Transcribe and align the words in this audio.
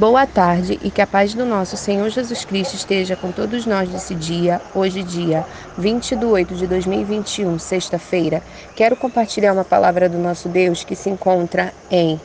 Boa 0.00 0.26
tarde 0.26 0.80
e 0.82 0.90
que 0.90 1.02
a 1.02 1.06
paz 1.06 1.34
do 1.34 1.44
nosso 1.44 1.76
Senhor 1.76 2.08
Jesus 2.08 2.42
Cristo 2.42 2.74
esteja 2.74 3.16
com 3.16 3.30
todos 3.30 3.66
nós 3.66 3.86
nesse 3.86 4.14
dia, 4.14 4.58
hoje, 4.74 5.02
dia 5.02 5.44
20 5.76 6.16
de 6.16 6.24
8 6.24 6.54
de 6.54 6.66
2021, 6.66 7.58
sexta-feira. 7.58 8.42
Quero 8.74 8.96
compartilhar 8.96 9.52
uma 9.52 9.62
palavra 9.62 10.08
do 10.08 10.16
nosso 10.16 10.48
Deus 10.48 10.84
que 10.84 10.96
se 10.96 11.10
encontra 11.10 11.74
em 11.90 12.18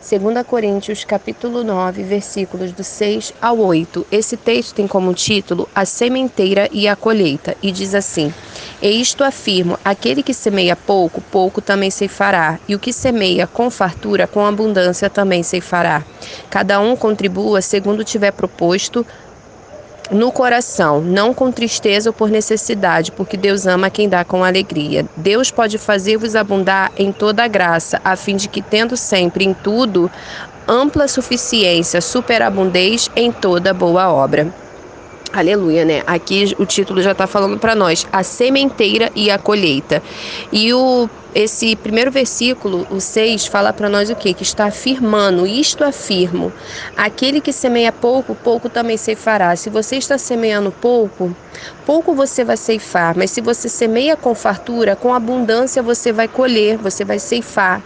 2 0.00 0.44
Coríntios 0.44 1.04
capítulo 1.04 1.62
9, 1.62 2.02
versículos 2.02 2.72
do 2.72 2.82
6 2.82 3.32
ao 3.40 3.60
8. 3.60 4.08
Esse 4.10 4.36
texto 4.36 4.74
tem 4.74 4.88
como 4.88 5.14
título 5.14 5.68
A 5.72 5.84
sementeira 5.84 6.68
e 6.72 6.88
a 6.88 6.96
colheita 6.96 7.56
e 7.62 7.70
diz 7.70 7.94
assim: 7.94 8.34
E 8.82 9.00
isto 9.00 9.22
afirmo: 9.22 9.78
aquele 9.84 10.22
que 10.22 10.32
semeia 10.32 10.74
pouco, 10.74 11.20
pouco 11.20 11.60
também 11.60 11.90
se 11.90 12.08
fará, 12.08 12.58
e 12.66 12.74
o 12.74 12.78
que 12.78 12.92
semeia 12.92 13.46
com 13.46 13.70
fartura, 13.70 14.26
com 14.26 14.44
abundância 14.44 15.10
também 15.10 15.42
se 15.42 15.60
fará. 15.60 16.02
Cada 16.48 16.80
um 16.80 16.96
contribua 16.96 17.60
segundo 17.60 18.04
tiver 18.04 18.32
proposto 18.32 19.06
no 20.10 20.32
coração, 20.32 21.00
não 21.00 21.32
com 21.32 21.52
tristeza 21.52 22.10
ou 22.10 22.14
por 22.14 22.30
necessidade, 22.30 23.12
porque 23.12 23.36
Deus 23.36 23.66
ama 23.66 23.90
quem 23.90 24.08
dá 24.08 24.24
com 24.24 24.42
alegria. 24.42 25.06
Deus 25.16 25.50
pode 25.50 25.78
fazer-vos 25.78 26.34
abundar 26.34 26.90
em 26.96 27.12
toda 27.12 27.44
a 27.44 27.48
graça, 27.48 28.00
a 28.02 28.16
fim 28.16 28.36
de 28.36 28.48
que, 28.48 28.60
tendo 28.60 28.96
sempre 28.96 29.44
em 29.44 29.54
tudo 29.54 30.10
ampla 30.66 31.06
suficiência, 31.06 32.00
superabundez 32.00 33.08
em 33.14 33.30
toda 33.30 33.74
boa 33.74 34.12
obra. 34.12 34.52
Aleluia, 35.32 35.84
né? 35.84 36.02
Aqui 36.08 36.56
o 36.58 36.66
título 36.66 37.00
já 37.00 37.12
está 37.12 37.24
falando 37.24 37.56
para 37.56 37.76
nós, 37.76 38.04
a 38.12 38.24
sementeira 38.24 39.12
e 39.14 39.30
a 39.30 39.38
colheita. 39.38 40.02
E 40.52 40.74
o 40.74 41.08
esse 41.32 41.76
primeiro 41.76 42.10
versículo, 42.10 42.84
o 42.90 43.00
6, 43.00 43.46
fala 43.46 43.72
para 43.72 43.88
nós 43.88 44.10
o 44.10 44.16
quê? 44.16 44.34
Que 44.34 44.42
está 44.42 44.64
afirmando, 44.64 45.46
isto 45.46 45.84
afirmo. 45.84 46.52
Aquele 46.96 47.40
que 47.40 47.52
semeia 47.52 47.92
pouco, 47.92 48.34
pouco 48.34 48.68
também 48.68 48.96
ceifará. 48.96 49.54
Se 49.54 49.70
você 49.70 49.96
está 49.96 50.18
semeando 50.18 50.72
pouco, 50.72 51.32
pouco 51.86 52.12
você 52.12 52.42
vai 52.42 52.56
ceifar. 52.56 53.16
Mas 53.16 53.30
se 53.30 53.40
você 53.40 53.68
semeia 53.68 54.16
com 54.16 54.34
fartura, 54.34 54.96
com 54.96 55.14
abundância 55.14 55.80
você 55.80 56.12
vai 56.12 56.26
colher, 56.26 56.76
você 56.76 57.04
vai 57.04 57.20
ceifar. 57.20 57.80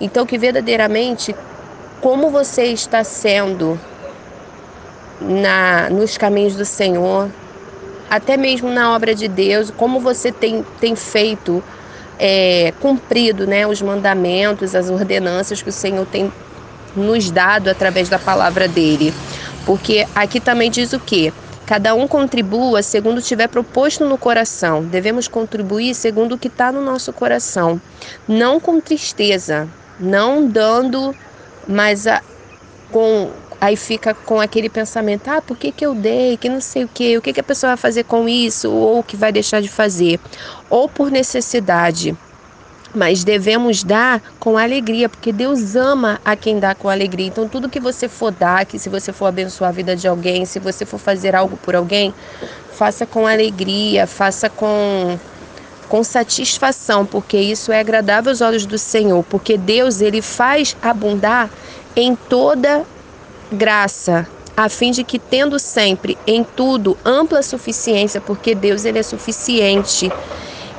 Então, 0.00 0.24
que 0.24 0.38
verdadeiramente, 0.38 1.34
como 2.00 2.30
você 2.30 2.66
está 2.66 3.02
sendo 3.02 3.76
na, 5.20 5.88
nos 5.90 6.16
caminhos 6.16 6.54
do 6.54 6.64
Senhor, 6.64 7.28
até 8.08 8.36
mesmo 8.36 8.70
na 8.70 8.94
obra 8.94 9.14
de 9.14 9.28
Deus, 9.28 9.70
como 9.70 10.00
você 10.00 10.30
tem, 10.30 10.64
tem 10.80 10.94
feito, 10.94 11.62
é, 12.18 12.72
cumprido 12.80 13.46
né, 13.46 13.66
os 13.66 13.82
mandamentos, 13.82 14.74
as 14.74 14.90
ordenanças 14.90 15.62
que 15.62 15.68
o 15.68 15.72
Senhor 15.72 16.06
tem 16.06 16.32
nos 16.94 17.30
dado 17.30 17.68
através 17.68 18.08
da 18.08 18.18
palavra 18.18 18.68
dele. 18.68 19.12
Porque 19.66 20.06
aqui 20.14 20.38
também 20.40 20.70
diz 20.70 20.92
o 20.92 21.00
que? 21.00 21.32
Cada 21.66 21.94
um 21.94 22.06
contribua 22.06 22.82
segundo 22.82 23.22
tiver 23.22 23.48
proposto 23.48 24.04
no 24.04 24.18
coração. 24.18 24.82
Devemos 24.84 25.26
contribuir 25.26 25.94
segundo 25.94 26.34
o 26.34 26.38
que 26.38 26.48
está 26.48 26.70
no 26.70 26.82
nosso 26.82 27.12
coração. 27.12 27.80
Não 28.28 28.60
com 28.60 28.80
tristeza, 28.80 29.66
não 29.98 30.46
dando, 30.46 31.14
mas 31.66 32.06
a, 32.06 32.20
com, 32.92 33.30
aí 33.64 33.76
fica 33.76 34.14
com 34.14 34.40
aquele 34.40 34.68
pensamento: 34.68 35.28
ah, 35.28 35.40
por 35.40 35.56
que, 35.56 35.72
que 35.72 35.84
eu 35.84 35.94
dei? 35.94 36.36
Que 36.36 36.48
não 36.48 36.60
sei 36.60 36.84
o 36.84 36.88
que, 36.88 37.16
o 37.16 37.22
que, 37.22 37.32
que 37.32 37.40
a 37.40 37.44
pessoa 37.44 37.70
vai 37.70 37.76
fazer 37.76 38.04
com 38.04 38.28
isso? 38.28 38.70
Ou 38.70 38.98
o 39.00 39.02
que 39.02 39.16
vai 39.16 39.32
deixar 39.32 39.60
de 39.60 39.68
fazer? 39.68 40.20
Ou 40.68 40.88
por 40.88 41.10
necessidade. 41.10 42.16
Mas 42.94 43.24
devemos 43.24 43.82
dar 43.82 44.22
com 44.38 44.56
alegria, 44.56 45.08
porque 45.08 45.32
Deus 45.32 45.74
ama 45.74 46.20
a 46.24 46.36
quem 46.36 46.60
dá 46.60 46.76
com 46.76 46.88
alegria. 46.88 47.26
Então, 47.26 47.48
tudo 47.48 47.68
que 47.68 47.80
você 47.80 48.08
for 48.08 48.30
dar, 48.30 48.64
que 48.64 48.78
se 48.78 48.88
você 48.88 49.12
for 49.12 49.26
abençoar 49.26 49.70
a 49.70 49.72
vida 49.72 49.96
de 49.96 50.06
alguém, 50.06 50.44
se 50.44 50.60
você 50.60 50.86
for 50.86 50.98
fazer 50.98 51.34
algo 51.34 51.56
por 51.56 51.74
alguém, 51.74 52.14
faça 52.72 53.04
com 53.04 53.26
alegria, 53.26 54.06
faça 54.06 54.48
com 54.48 55.18
com 55.88 56.02
satisfação, 56.02 57.04
porque 57.04 57.36
isso 57.36 57.70
é 57.70 57.78
agradável 57.78 58.30
aos 58.30 58.40
olhos 58.40 58.64
do 58.64 58.78
Senhor, 58.78 59.22
porque 59.24 59.58
Deus 59.58 60.00
ele 60.00 60.22
faz 60.22 60.74
abundar 60.82 61.50
em 61.94 62.16
toda 62.16 62.84
graça, 63.52 64.26
a 64.56 64.68
fim 64.68 64.90
de 64.90 65.02
que 65.02 65.18
tendo 65.18 65.58
sempre 65.58 66.16
em 66.26 66.44
tudo 66.44 66.96
ampla 67.04 67.42
suficiência, 67.42 68.20
porque 68.20 68.54
Deus 68.54 68.84
ele 68.84 68.98
é 68.98 69.02
suficiente. 69.02 70.10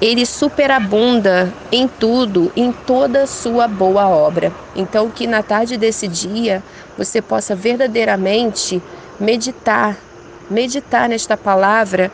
Ele 0.00 0.26
superabunda 0.26 1.52
em 1.72 1.88
tudo, 1.88 2.52
em 2.54 2.70
toda 2.70 3.26
sua 3.26 3.66
boa 3.66 4.08
obra. 4.08 4.52
Então 4.74 5.10
que 5.10 5.26
na 5.26 5.42
tarde 5.42 5.76
desse 5.76 6.06
dia 6.06 6.62
você 6.98 7.22
possa 7.22 7.54
verdadeiramente 7.54 8.82
meditar, 9.18 9.96
meditar 10.50 11.08
nesta 11.08 11.36
palavra 11.36 12.12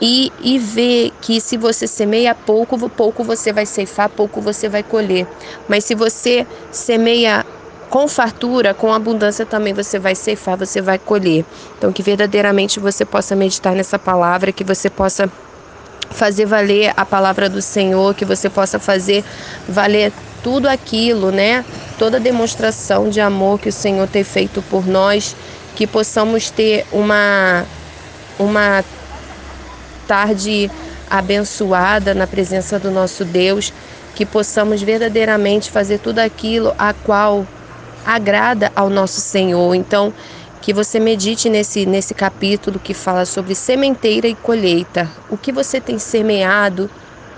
e, 0.00 0.32
e 0.40 0.58
ver 0.58 1.12
que 1.20 1.40
se 1.40 1.56
você 1.56 1.86
semeia 1.86 2.34
pouco, 2.34 2.88
pouco 2.88 3.24
você 3.24 3.52
vai 3.52 3.66
ceifar, 3.66 4.08
pouco 4.08 4.40
você 4.40 4.68
vai 4.68 4.84
colher. 4.84 5.26
Mas 5.68 5.84
se 5.84 5.96
você 5.96 6.46
semeia 6.70 7.44
com 7.90 8.06
fartura, 8.06 8.74
com 8.74 8.92
abundância 8.92 9.46
também 9.46 9.72
você 9.72 9.98
vai 9.98 10.14
ceifar, 10.14 10.56
você 10.56 10.80
vai 10.80 10.98
colher. 10.98 11.44
Então, 11.76 11.92
que 11.92 12.02
verdadeiramente 12.02 12.78
você 12.78 13.04
possa 13.04 13.34
meditar 13.34 13.74
nessa 13.74 13.98
palavra, 13.98 14.52
que 14.52 14.64
você 14.64 14.90
possa 14.90 15.30
fazer 16.10 16.46
valer 16.46 16.92
a 16.96 17.04
palavra 17.04 17.48
do 17.48 17.60
Senhor, 17.60 18.14
que 18.14 18.24
você 18.24 18.48
possa 18.48 18.78
fazer 18.78 19.24
valer 19.68 20.12
tudo 20.42 20.68
aquilo, 20.68 21.30
né? 21.30 21.64
Toda 21.98 22.20
demonstração 22.20 23.08
de 23.08 23.20
amor 23.20 23.58
que 23.58 23.68
o 23.68 23.72
Senhor 23.72 24.06
tem 24.08 24.24
feito 24.24 24.62
por 24.62 24.86
nós, 24.86 25.34
que 25.74 25.86
possamos 25.86 26.50
ter 26.50 26.86
uma 26.92 27.64
uma 28.38 28.84
tarde 30.06 30.70
abençoada 31.10 32.14
na 32.14 32.26
presença 32.26 32.78
do 32.78 32.90
nosso 32.90 33.24
Deus, 33.24 33.72
que 34.14 34.24
possamos 34.24 34.80
verdadeiramente 34.80 35.70
fazer 35.70 35.98
tudo 35.98 36.20
aquilo 36.20 36.74
a 36.78 36.92
qual 36.92 37.46
agrada 38.08 38.72
ao 38.74 38.88
nosso 38.88 39.20
Senhor. 39.20 39.74
Então, 39.74 40.14
que 40.62 40.72
você 40.72 40.98
medite 40.98 41.50
nesse, 41.50 41.84
nesse 41.84 42.14
capítulo 42.14 42.78
que 42.78 42.94
fala 42.94 43.26
sobre 43.26 43.54
sementeira 43.54 44.26
e 44.26 44.34
colheita. 44.34 45.08
O 45.28 45.36
que 45.36 45.52
você 45.52 45.78
tem 45.78 45.98
semeado 45.98 46.90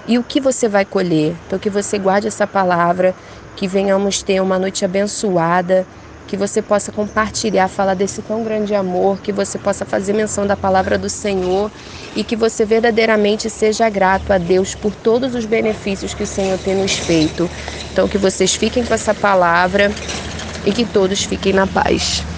e 0.07 0.17
o 0.17 0.23
que 0.23 0.41
você 0.41 0.69
vai 0.69 0.85
colher. 0.85 1.35
Então, 1.47 1.59
que 1.59 1.69
você 1.69 1.99
guarde 1.99 2.29
essa 2.29 2.47
palavra, 2.47 3.15
que 3.57 3.67
venhamos 3.67 4.23
ter 4.23 4.41
uma 4.41 4.61
noite 4.61 4.85
abençoada, 4.85 5.85
que 6.29 6.37
você 6.37 6.63
possa 6.63 6.93
compartilhar, 6.93 7.67
falar 7.67 7.95
desse 7.95 8.23
tão 8.23 8.45
grande 8.45 8.73
amor, 8.73 9.19
que 9.19 9.33
você 9.33 9.59
possa 9.59 9.85
fazer 9.85 10.13
menção 10.13 10.47
da 10.47 10.57
palavra 10.57 10.97
do 10.97 11.09
Senhor 11.09 11.69
e 12.15 12.23
que 12.23 12.37
você 12.37 12.65
verdadeiramente 12.65 13.51
seja 13.51 13.89
grato 13.91 14.33
a 14.33 14.39
Deus 14.39 14.73
por 14.77 14.95
todos 14.95 15.35
os 15.35 15.45
benefícios 15.45 16.15
que 16.15 16.23
o 16.23 16.27
Senhor 16.27 16.57
tem 16.61 16.77
nos 16.77 16.93
feito. 16.93 17.51
Então, 17.93 18.07
que 18.07 18.17
vocês 18.17 18.55
fiquem 18.55 18.85
com 18.85 18.95
essa 18.95 19.13
palavra 19.13 19.91
e 20.65 20.73
que 20.73 20.87
todos 20.87 21.25
fiquem 21.25 21.53
na 21.53 21.67
paz. 21.67 22.30